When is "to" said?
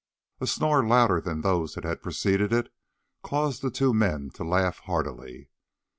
4.31-4.43